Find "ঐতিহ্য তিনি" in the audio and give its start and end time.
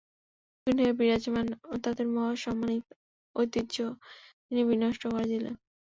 3.35-4.61